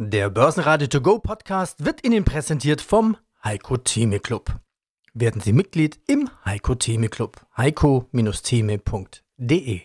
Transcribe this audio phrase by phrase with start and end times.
[0.00, 4.60] Der Börsenradio To Go Podcast wird Ihnen präsentiert vom Heiko Theme Club.
[5.12, 7.44] Werden Sie Mitglied im Heiko Theme Club.
[7.56, 9.80] heiko-theme.de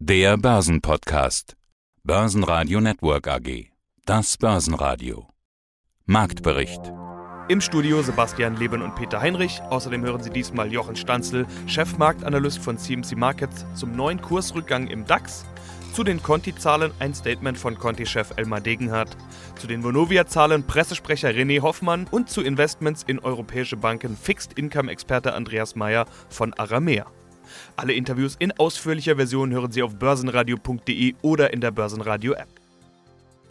[0.00, 1.56] Der Börsenpodcast.
[2.02, 3.70] Börsenradio Network AG.
[4.06, 5.28] Das Börsenradio.
[6.04, 6.92] Marktbericht.
[7.46, 9.62] Im Studio Sebastian Leben und Peter Heinrich.
[9.70, 15.44] Außerdem hören Sie diesmal Jochen Stanzel, Chefmarktanalyst von CMC Markets, zum neuen Kursrückgang im DAX
[15.94, 19.16] zu den Conti-Zahlen ein Statement von Conti-Chef Elmar Degenhardt.
[19.54, 26.06] Zu den Vonovia-Zahlen Pressesprecher René Hoffmann und zu Investments in europäische Banken Fixed-Income-Experte Andreas Meyer
[26.28, 27.06] von Aramea.
[27.76, 32.48] Alle Interviews in ausführlicher Version hören Sie auf börsenradio.de oder in der Börsenradio-App.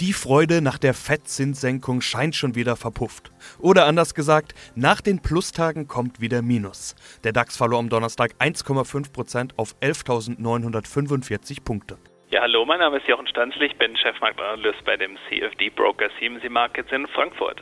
[0.01, 3.31] Die Freude nach der Fettzinssenkung scheint schon wieder verpufft.
[3.59, 6.95] Oder anders gesagt, nach den Plustagen kommt wieder Minus.
[7.23, 11.97] Der DAX verlor am Donnerstag 1,5% auf 11.945 Punkte.
[12.43, 17.07] Hallo, mein Name ist Jochen Stanzl, ich bin Chefmarktanalyst bei dem CFD-Broker CMC Markets in
[17.07, 17.61] Frankfurt.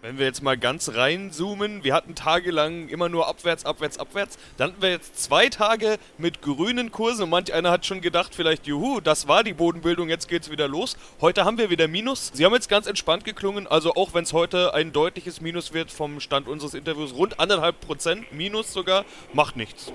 [0.00, 4.38] Wenn wir jetzt mal ganz reinzoomen, wir hatten tagelang immer nur abwärts, abwärts, abwärts.
[4.56, 8.34] Dann hatten wir jetzt zwei Tage mit grünen Kursen und manch einer hat schon gedacht,
[8.34, 10.96] vielleicht, juhu, das war die Bodenbildung, jetzt geht's wieder los.
[11.20, 12.28] Heute haben wir wieder Minus.
[12.32, 15.90] Sie haben jetzt ganz entspannt geklungen, also auch wenn es heute ein deutliches Minus wird
[15.90, 19.92] vom Stand unseres Interviews, rund anderthalb Prozent Minus sogar, macht nichts.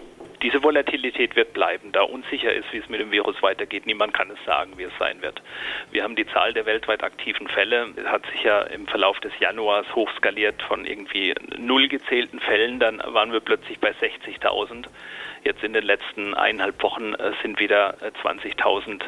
[0.47, 3.85] Diese Volatilität wird bleiben, da unsicher ist, wie es mit dem Virus weitergeht.
[3.85, 5.41] Niemand kann es sagen, wie es sein wird.
[5.91, 9.93] Wir haben die Zahl der weltweit aktiven Fälle, hat sich ja im Verlauf des Januars
[9.93, 14.85] hochskaliert von irgendwie null gezählten Fällen, dann waren wir plötzlich bei 60.000.
[15.43, 19.05] Jetzt in den letzten eineinhalb Wochen äh, sind wieder 20.000 äh,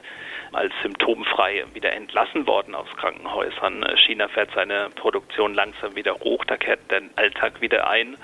[0.51, 3.83] als symptomfrei wieder entlassen worden aus Krankenhäusern.
[3.83, 8.17] Äh, China fährt seine Produktion langsam wieder hoch, da kehrt der Alltag wieder ein.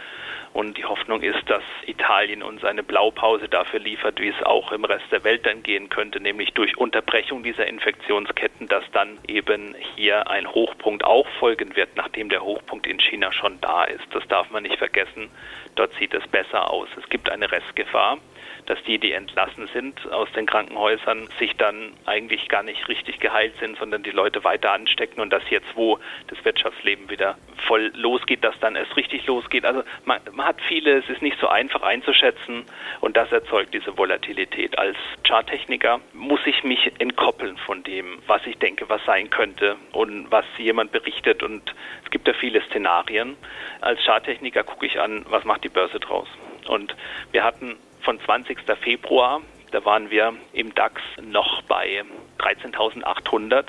[0.56, 4.86] Und die Hoffnung ist, dass Italien uns eine Blaupause dafür liefert, wie es auch im
[4.86, 10.30] Rest der Welt dann gehen könnte, nämlich durch Unterbrechung dieser Infektionsketten, dass dann eben hier
[10.30, 14.06] ein Hochpunkt auch folgen wird, nachdem der Hochpunkt in China schon da ist.
[14.12, 15.30] Das darf man nicht vergessen.
[15.76, 16.88] Dort sieht es besser aus.
[16.98, 18.18] Es gibt eine Restgefahr
[18.66, 23.54] dass die, die entlassen sind aus den Krankenhäusern, sich dann eigentlich gar nicht richtig geheilt
[23.60, 28.44] sind, sondern die Leute weiter anstecken und dass jetzt, wo das Wirtschaftsleben wieder voll losgeht,
[28.44, 29.66] dass dann erst richtig losgeht.
[29.66, 32.66] Also man, man hat viele, es ist nicht so einfach einzuschätzen
[33.02, 34.78] und das erzeugt diese Volatilität.
[34.78, 40.32] Als Charttechniker muss ich mich entkoppeln von dem, was ich denke, was sein könnte und
[40.32, 41.74] was jemand berichtet und
[42.04, 43.36] es gibt ja viele Szenarien.
[43.82, 46.28] Als Charttechniker gucke ich an, was macht die Börse draus.
[46.68, 46.96] Und
[47.32, 48.60] wir hatten von 20.
[48.82, 52.04] Februar, da waren wir im DAX noch bei
[52.38, 53.66] 13.800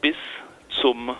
[0.00, 0.16] bis
[0.80, 1.16] zum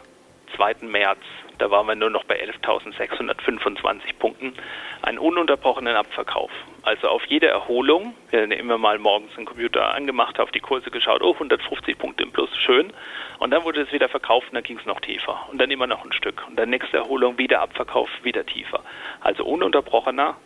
[0.57, 0.75] 2.
[0.83, 1.21] März,
[1.59, 4.55] da waren wir nur noch bei 11.625 Punkten,
[5.03, 6.51] einen ununterbrochenen Abverkauf.
[6.83, 10.91] Also auf jede Erholung, wir haben immer mal morgens den Computer angemacht, auf die Kurse
[10.91, 12.93] geschaut, oh 150 Punkte im Plus, schön.
[13.39, 15.49] Und dann wurde es wieder verkauft und dann ging es noch tiefer.
[15.49, 16.45] Und dann immer noch ein Stück.
[16.49, 18.81] Und dann nächste Erholung wieder Abverkauf, wieder tiefer.
[19.21, 20.37] Also ununterbrochener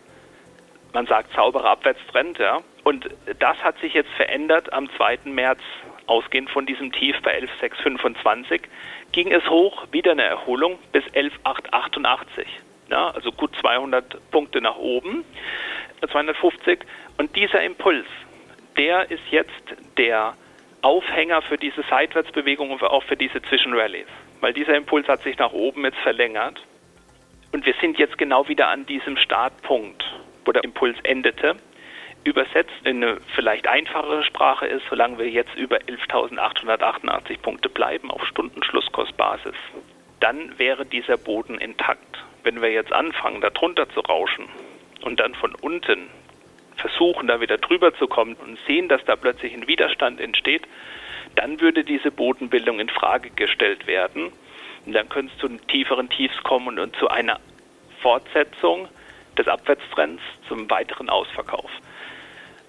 [0.97, 2.63] man sagt sauberer Abwärtstrend, ja.
[2.83, 5.19] Und das hat sich jetzt verändert am 2.
[5.25, 5.61] März,
[6.07, 8.63] ausgehend von diesem Tief bei 11,625,
[9.13, 12.47] ging es hoch, wieder eine Erholung bis 11,888.
[12.89, 15.27] Ja, also gut 200 Punkte nach oben,
[16.01, 16.87] 250.
[17.19, 18.07] Und dieser Impuls,
[18.79, 19.53] der ist jetzt
[19.99, 20.33] der
[20.81, 24.09] Aufhänger für diese Seitwärtsbewegung und auch für diese Zwischenrallies.
[24.41, 26.59] Weil dieser Impuls hat sich nach oben jetzt verlängert.
[27.53, 30.03] Und wir sind jetzt genau wieder an diesem Startpunkt
[30.47, 31.57] wo der Impuls endete,
[32.25, 38.25] übersetzt in eine vielleicht einfachere Sprache ist, solange wir jetzt über 11.888 Punkte bleiben auf
[38.27, 39.55] Stundenschlusskostbasis,
[40.21, 42.25] dann wäre dieser Boden intakt.
[42.43, 44.49] Wenn wir jetzt anfangen, da drunter zu rauschen
[45.03, 46.09] und dann von unten
[46.77, 50.63] versuchen, da wieder drüber zu kommen und sehen, dass da plötzlich ein Widerstand entsteht,
[51.35, 54.33] dann würde diese Bodenbildung in Frage gestellt werden.
[54.85, 57.41] Und dann könnte es zu tieferen Tiefs kommen und zu einer
[58.01, 58.89] Fortsetzung
[59.39, 61.71] des Abwärtstrends zum weiteren Ausverkauf.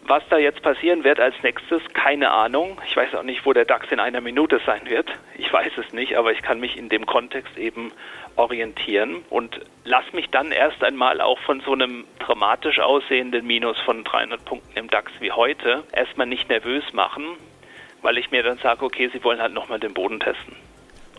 [0.07, 2.79] Was da jetzt passieren wird als nächstes, keine Ahnung.
[2.87, 5.09] Ich weiß auch nicht, wo der DAX in einer Minute sein wird.
[5.37, 7.91] Ich weiß es nicht, aber ich kann mich in dem Kontext eben
[8.37, 14.05] orientieren und lass mich dann erst einmal auch von so einem dramatisch aussehenden Minus von
[14.05, 17.25] 300 Punkten im DAX wie heute erstmal nicht nervös machen,
[18.01, 20.55] weil ich mir dann sage, okay, Sie wollen halt nochmal den Boden testen.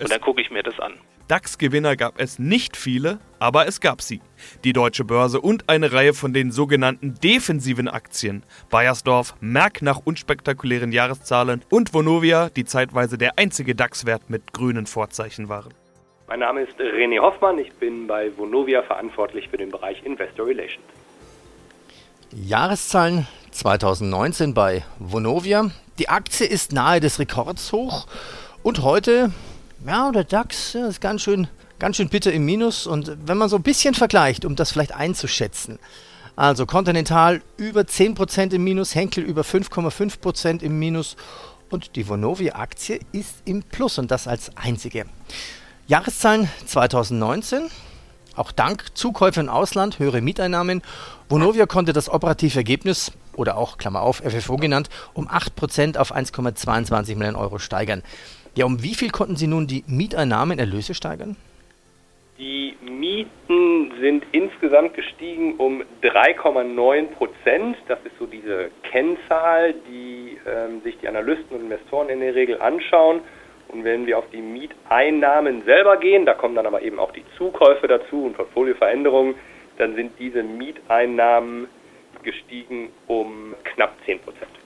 [0.01, 0.95] Und dann gucke ich mir das an.
[1.29, 4.21] DAX-Gewinner gab es nicht viele, aber es gab sie.
[4.65, 8.43] Die Deutsche Börse und eine Reihe von den sogenannten defensiven Aktien.
[8.71, 15.49] Bayersdorf, Merck nach unspektakulären Jahreszahlen und Vonovia, die zeitweise der einzige DAX-Wert mit grünen Vorzeichen
[15.49, 15.73] waren.
[16.29, 20.85] Mein Name ist René Hoffmann, ich bin bei Vonovia verantwortlich für den Bereich Investor Relations.
[22.33, 25.71] Jahreszahlen 2019 bei Vonovia.
[25.99, 28.07] Die Aktie ist nahe des Rekords hoch
[28.63, 29.33] und heute
[29.87, 32.87] Ja, der DAX ja, ist ganz schön, ganz schön bitter im Minus.
[32.87, 35.79] Und wenn man so ein bisschen vergleicht, um das vielleicht einzuschätzen,
[36.37, 41.17] also Continental über 10% im Minus, Henkel über 5,5% im Minus
[41.71, 45.07] und die Vonovia-Aktie ist im Plus und das als einzige.
[45.89, 47.71] Jahreszahlen 2019,
[48.37, 50.83] auch dank Zukäufe im Ausland, höhere Mieteinnahmen.
[51.29, 57.17] Vonovia konnte das operative Ergebnis, oder auch Klammer auf, FFO genannt, um 8% auf 1,22
[57.17, 58.03] Millionen Euro steigern.
[58.55, 61.37] Ja, um wie viel konnten Sie nun die Mieteinnahmen, Erlöse steigern?
[62.39, 67.77] Die Mieten sind insgesamt gestiegen um 3,9 Prozent.
[67.89, 72.61] Das ist so diese Kennzahl, die ähm, sich die Analysten und Investoren in der Regel
[72.61, 73.23] anschauen.
[73.69, 77.25] Und wenn wir auf die Mieteinnahmen selber gehen, da kommen dann aber eben auch die
[77.37, 79.35] Zukäufe dazu und Portfolioveränderungen,
[79.77, 81.67] dann sind diese Mieteinnahmen
[82.23, 84.58] gestiegen um knapp 10 Prozent.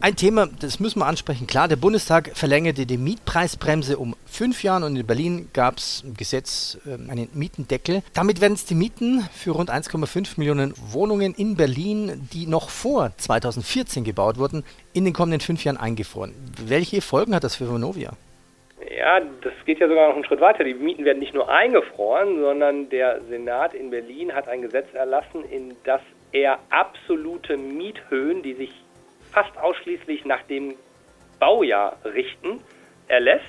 [0.00, 1.48] Ein Thema, das müssen wir ansprechen.
[1.48, 6.14] Klar, der Bundestag verlängerte die Mietpreisbremse um fünf Jahre und in Berlin gab es im
[6.14, 8.02] Gesetz äh, einen Mietendeckel.
[8.14, 13.10] Damit werden es die Mieten für rund 1,5 Millionen Wohnungen in Berlin, die noch vor
[13.16, 14.62] 2014 gebaut wurden,
[14.92, 16.32] in den kommenden fünf Jahren eingefroren.
[16.64, 18.12] Welche Folgen hat das für Vonovia?
[18.96, 20.62] Ja, das geht ja sogar noch einen Schritt weiter.
[20.62, 25.42] Die Mieten werden nicht nur eingefroren, sondern der Senat in Berlin hat ein Gesetz erlassen,
[25.50, 28.70] in das er absolute Miethöhen, die sich
[29.32, 30.74] fast ausschließlich nach dem
[31.38, 32.60] Baujahr richten,
[33.08, 33.44] erlässt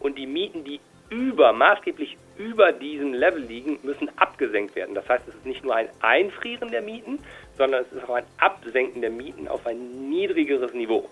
[0.00, 0.80] und die Mieten, die
[1.10, 4.94] über, maßgeblich über diesem Level liegen, müssen abgesenkt werden.
[4.94, 7.18] Das heißt, es ist nicht nur ein Einfrieren der Mieten,
[7.56, 11.08] sondern es ist auch ein Absenken der Mieten auf ein niedrigeres Niveau.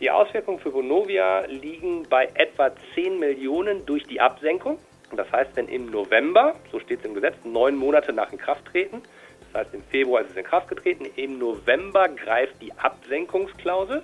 [0.00, 4.78] Die Auswirkungen für Vonovia liegen bei etwa 10 Millionen durch die Absenkung.
[5.14, 9.02] Das heißt, wenn im November, so steht es im Gesetz, neun Monate nach Inkrafttreten,
[9.52, 11.06] das heißt, im Februar ist es in Kraft getreten.
[11.16, 14.02] Im November greift die Absenkungsklausel.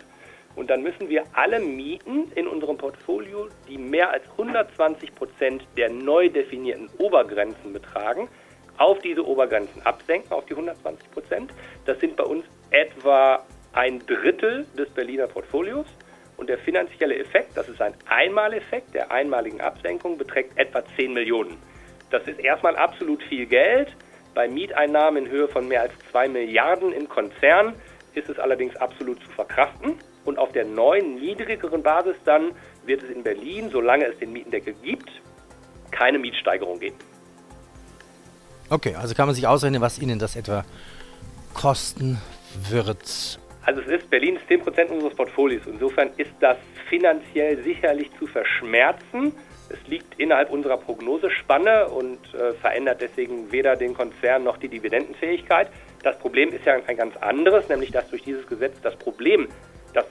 [0.57, 5.89] Und dann müssen wir alle Mieten in unserem Portfolio, die mehr als 120 Prozent der
[5.89, 8.29] neu definierten Obergrenzen betragen,
[8.77, 11.53] auf diese Obergrenzen absenken, auf die 120 Prozent.
[11.87, 15.87] Das sind bei uns etwa ein Drittel des Berliner Portfolios.
[16.37, 21.57] Und der finanzielle Effekt, das ist ein Einmaleffekt der einmaligen Absenkung, beträgt etwa 10 Millionen.
[22.11, 23.95] Das ist erstmal absolut viel Geld.
[24.39, 27.75] Bei Mieteinnahmen in Höhe von mehr als 2 Milliarden im Konzern
[28.15, 29.97] ist es allerdings absolut zu verkraften.
[30.25, 32.53] Und auf der neuen, niedrigeren Basis dann
[32.87, 35.11] wird es in Berlin, solange es den Mietendeckel gibt,
[35.91, 36.95] keine Mietsteigerung geben.
[38.71, 40.65] Okay, also kann man sich ausrechnen, was Ihnen das etwa
[41.53, 42.23] kosten
[42.71, 43.41] wird.
[43.67, 45.63] Also es ist, Berlin ist 10% unseres Portfolios.
[45.67, 46.59] Insofern ist das
[46.89, 49.33] finanziell sicherlich zu verschmerzen.
[49.71, 55.69] Es liegt innerhalb unserer Prognosespanne und äh, verändert deswegen weder den Konzern noch die Dividendenfähigkeit.
[56.03, 59.49] Das Problem ist ja ein ganz anderes, nämlich dass durch dieses Gesetz das Problem,
[59.93, 60.07] das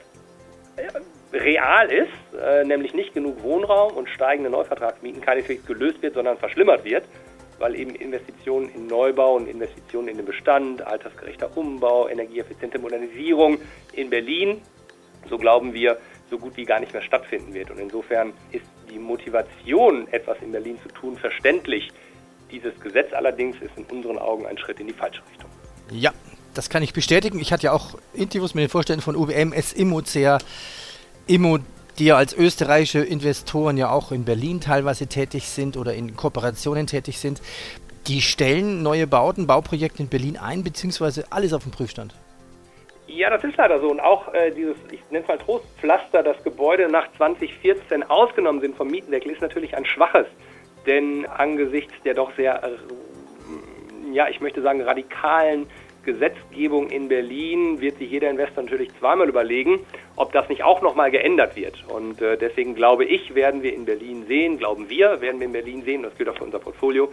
[0.75, 0.87] äh,
[1.35, 6.83] real ist, äh, nämlich nicht genug Wohnraum und steigende Neuvertragsmieten keineswegs gelöst wird, sondern verschlimmert
[6.85, 7.05] wird,
[7.57, 13.59] weil eben Investitionen in Neubau und Investitionen in den Bestand, altersgerechter Umbau, energieeffiziente Modernisierung
[13.93, 14.61] in Berlin,
[15.29, 15.97] so glauben wir,
[16.29, 17.71] so gut wie gar nicht mehr stattfinden wird.
[17.71, 21.91] Und insofern ist die Motivation, etwas in Berlin zu tun, verständlich.
[22.51, 25.49] Dieses Gesetz allerdings ist in unseren Augen ein Schritt in die falsche Richtung.
[25.91, 26.11] Ja,
[26.53, 27.39] das kann ich bestätigen.
[27.39, 30.37] Ich hatte ja auch Interviews mit den Vorständen von UBM, SIMO, CA,
[31.27, 31.59] IMO,
[31.99, 36.87] die ja als österreichische Investoren ja auch in Berlin teilweise tätig sind oder in Kooperationen
[36.87, 37.41] tätig sind.
[38.07, 42.13] Die stellen neue Bauten, Bauprojekte in Berlin ein, beziehungsweise alles auf dem Prüfstand.
[43.07, 43.89] Ja, das ist leider so.
[43.89, 48.75] Und auch äh, dieses, ich nenne es mal Trostpflaster, das Gebäude nach 2014 ausgenommen sind
[48.75, 50.27] vom Mietendeckel, ist natürlich ein schwaches.
[50.85, 55.67] Denn angesichts der doch sehr, äh, ja, ich möchte sagen, radikalen
[56.03, 59.81] Gesetzgebung in Berlin wird sich jeder Investor natürlich zweimal überlegen,
[60.15, 61.85] ob das nicht auch nochmal geändert wird.
[61.89, 65.53] Und äh, deswegen glaube ich, werden wir in Berlin sehen, glauben wir, werden wir in
[65.53, 67.11] Berlin sehen, das gilt auch für unser Portfolio,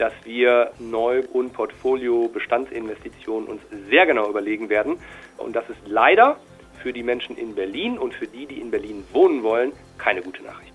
[0.00, 4.96] dass wir Neu- und Portfolio-Bestandsinvestitionen uns sehr genau überlegen werden.
[5.36, 6.38] Und das ist leider
[6.82, 10.42] für die Menschen in Berlin und für die, die in Berlin wohnen wollen, keine gute
[10.42, 10.72] Nachricht.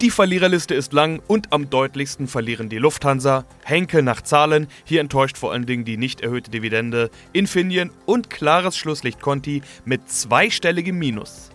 [0.00, 5.36] Die Verliererliste ist lang und am deutlichsten verlieren die Lufthansa, Henkel nach Zahlen, hier enttäuscht
[5.36, 11.50] vor allen Dingen die nicht erhöhte Dividende, Infineon und klares Schlusslicht Conti mit zweistelligem Minus.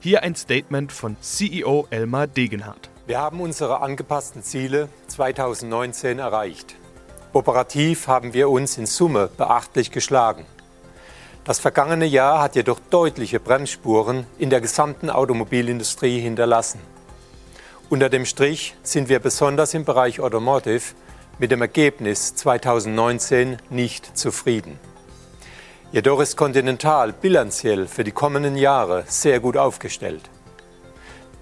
[0.00, 2.90] Hier ein Statement von CEO Elmar Degenhardt.
[3.06, 6.74] Wir haben unsere angepassten Ziele 2019 erreicht.
[7.32, 10.44] Operativ haben wir uns in Summe beachtlich geschlagen.
[11.44, 16.80] Das vergangene Jahr hat jedoch deutliche Bremsspuren in der gesamten Automobilindustrie hinterlassen.
[17.90, 20.94] Unter dem Strich sind wir besonders im Bereich Automotive
[21.38, 24.80] mit dem Ergebnis 2019 nicht zufrieden.
[25.92, 30.28] Jedoch ist Continental bilanziell für die kommenden Jahre sehr gut aufgestellt.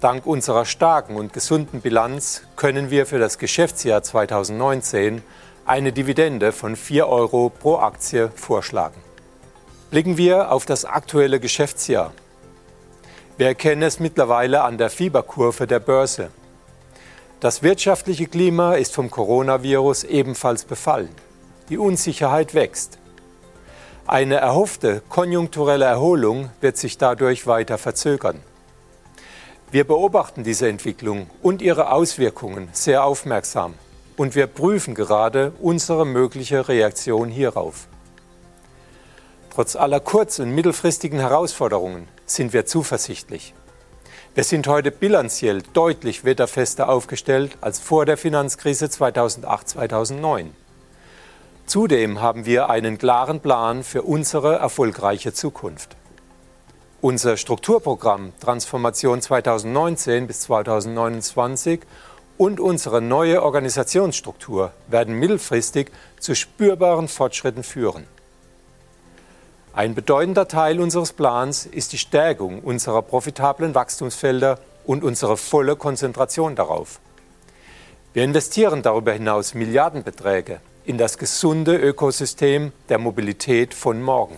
[0.03, 5.23] Dank unserer starken und gesunden Bilanz können wir für das Geschäftsjahr 2019
[5.65, 9.01] eine Dividende von 4 Euro pro Aktie vorschlagen.
[9.91, 12.11] Blicken wir auf das aktuelle Geschäftsjahr.
[13.37, 16.31] Wir erkennen es mittlerweile an der Fieberkurve der Börse.
[17.39, 21.15] Das wirtschaftliche Klima ist vom Coronavirus ebenfalls befallen.
[21.69, 22.97] Die Unsicherheit wächst.
[24.05, 28.41] Eine erhoffte konjunkturelle Erholung wird sich dadurch weiter verzögern.
[29.73, 33.73] Wir beobachten diese Entwicklung und ihre Auswirkungen sehr aufmerksam
[34.17, 37.87] und wir prüfen gerade unsere mögliche Reaktion hierauf.
[39.49, 43.55] Trotz aller kurz- und mittelfristigen Herausforderungen sind wir zuversichtlich.
[44.35, 50.49] Wir sind heute bilanziell deutlich wetterfester aufgestellt als vor der Finanzkrise 2008-2009.
[51.65, 55.97] Zudem haben wir einen klaren Plan für unsere erfolgreiche Zukunft.
[57.03, 61.81] Unser Strukturprogramm Transformation 2019 bis 2029
[62.37, 65.91] und unsere neue Organisationsstruktur werden mittelfristig
[66.21, 68.07] zu spürbaren Fortschritten führen.
[69.73, 76.55] Ein bedeutender Teil unseres Plans ist die Stärkung unserer profitablen Wachstumsfelder und unsere volle Konzentration
[76.55, 77.01] darauf.
[78.13, 84.37] Wir investieren darüber hinaus Milliardenbeträge in das gesunde Ökosystem der Mobilität von morgen.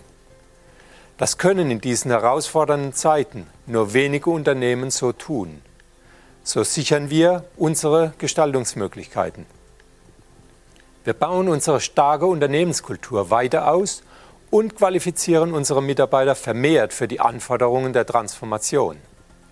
[1.18, 5.62] Das können in diesen herausfordernden Zeiten nur wenige Unternehmen so tun.
[6.44, 9.46] So sichern wir unsere Gestaltungsmöglichkeiten.
[11.06, 14.04] Wir bauen unsere starke Unternehmenskultur weiter aus
[14.52, 18.98] und qualifizieren unsere Mitarbeiter vermehrt für die Anforderungen der Transformation.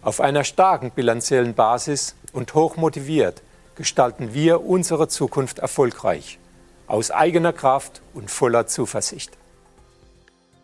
[0.02, 3.42] Auf einer starken bilanziellen Basis und hoch motiviert
[3.76, 6.40] gestalten wir unsere Zukunft erfolgreich,
[6.88, 9.38] aus eigener Kraft und voller Zuversicht.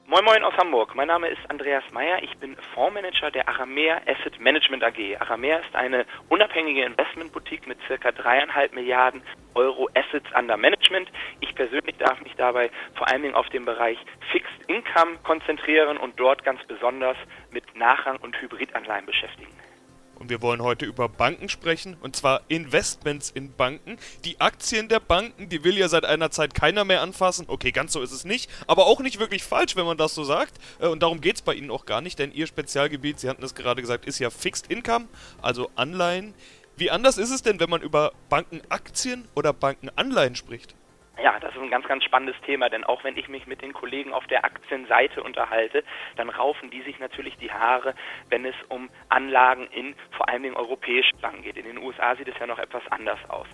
[0.10, 0.96] Moin Moin aus Hamburg.
[0.96, 2.24] Mein Name ist Andreas Meyer.
[2.24, 5.18] Ich bin Fondsmanager der Aramea Asset Management AG.
[5.20, 9.22] Aramea ist eine unabhängige Investmentboutique mit circa dreieinhalb Milliarden
[9.54, 11.12] Euro Assets under Management.
[11.42, 14.00] Ich persönlich darf mich dabei vor allen Dingen auf den Bereich
[14.32, 17.18] Fixed Income konzentrieren und dort ganz besonders
[17.51, 19.54] mit Nachrang- und Hybridanleihen beschäftigen.
[20.19, 23.97] Und wir wollen heute über Banken sprechen, und zwar Investments in Banken.
[24.25, 27.45] Die Aktien der Banken, die will ja seit einer Zeit keiner mehr anfassen.
[27.47, 30.23] Okay, ganz so ist es nicht, aber auch nicht wirklich falsch, wenn man das so
[30.25, 30.57] sagt.
[30.79, 33.43] Äh, und darum geht es bei Ihnen auch gar nicht, denn Ihr Spezialgebiet, Sie hatten
[33.43, 35.07] es gerade gesagt, ist ja Fixed Income,
[35.41, 36.33] also Anleihen.
[36.75, 40.75] Wie anders ist es denn, wenn man über Bankenaktien oder Bankenanleihen spricht?
[41.21, 43.73] Ja, das ist ein ganz, ganz spannendes Thema, denn auch wenn ich mich mit den
[43.73, 45.83] Kollegen auf der Aktienseite unterhalte,
[46.15, 47.93] dann raufen die sich natürlich die Haare,
[48.29, 51.57] wenn es um Anlagen in vor allen Dingen europäischen Banken geht.
[51.57, 53.47] In den USA sieht es ja noch etwas anders aus.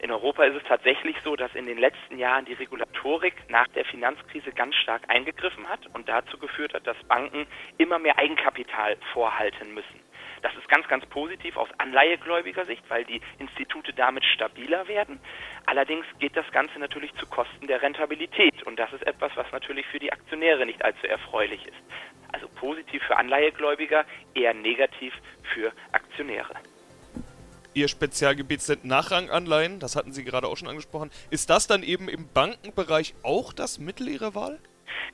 [0.00, 3.84] In Europa ist es tatsächlich so, dass in den letzten Jahren die Regulatorik nach der
[3.84, 7.46] Finanzkrise ganz stark eingegriffen hat und dazu geführt hat, dass Banken
[7.76, 10.00] immer mehr Eigenkapital vorhalten müssen.
[10.42, 15.20] Das ist ganz, ganz positiv aus anleihegläubiger Sicht, weil die Institute damit stabiler werden.
[15.66, 19.86] Allerdings geht das Ganze natürlich zu Kosten der Rentabilität und das ist etwas, was natürlich
[19.86, 21.76] für die Aktionäre nicht allzu erfreulich ist.
[22.32, 24.04] Also positiv für Anleihegläubiger,
[24.34, 25.12] eher negativ
[25.54, 26.54] für Aktionäre.
[27.72, 31.10] Ihr Spezialgebiet sind Nachranganleihen, das hatten Sie gerade auch schon angesprochen.
[31.30, 34.58] Ist das dann eben im Bankenbereich auch das Mittel Ihrer Wahl?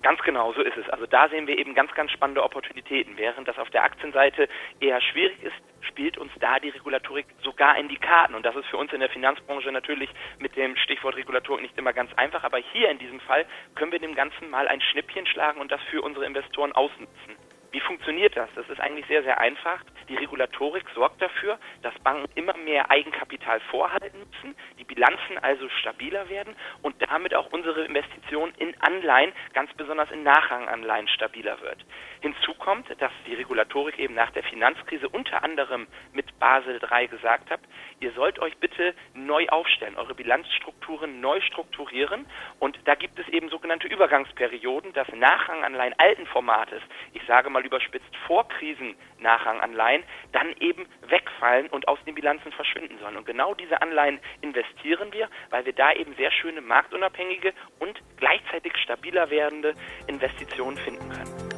[0.02, 0.88] Ganz genau, so ist es.
[0.90, 3.16] Also da sehen wir eben ganz, ganz spannende Opportunitäten.
[3.16, 4.48] Während das auf der Aktienseite
[4.80, 8.34] eher schwierig ist, spielt uns da die Regulatorik sogar in die Karten.
[8.34, 11.92] Und das ist für uns in der Finanzbranche natürlich mit dem Stichwort Regulatorik nicht immer
[11.92, 12.44] ganz einfach.
[12.44, 15.80] Aber hier in diesem Fall können wir dem Ganzen mal ein Schnippchen schlagen und das
[15.90, 17.45] für unsere Investoren ausnutzen.
[17.76, 18.48] Wie funktioniert das?
[18.54, 19.84] Das ist eigentlich sehr, sehr einfach.
[20.08, 26.26] Die Regulatorik sorgt dafür, dass Banken immer mehr Eigenkapital vorhalten müssen, die Bilanzen also stabiler
[26.30, 31.84] werden und damit auch unsere Investition in Anleihen, ganz besonders in Nachranganleihen, stabiler wird.
[32.22, 37.50] Hinzu kommt, dass die Regulatorik eben nach der Finanzkrise unter anderem mit Basel III gesagt
[37.50, 37.60] hat,
[38.00, 42.24] ihr sollt euch bitte neu aufstellen, eure Bilanzstrukturen neu strukturieren
[42.58, 46.80] und da gibt es eben sogenannte Übergangsperioden, dass Nachranganleihen alten Formates,
[47.12, 53.16] ich sage mal überspitzt Vorkrisen-Nachranganleihen, dann eben wegfallen und aus den Bilanzen verschwinden sollen.
[53.16, 58.72] Und genau diese Anleihen investieren wir, weil wir da eben sehr schöne marktunabhängige und gleichzeitig
[58.82, 59.74] stabiler werdende
[60.06, 61.56] Investitionen finden können.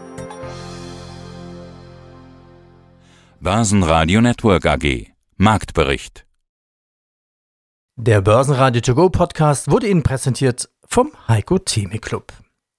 [3.40, 6.26] Börsenradio Network AG Marktbericht
[7.94, 12.32] Der Börsenradio To Go Podcast wurde Ihnen präsentiert vom Heiko Theme Club.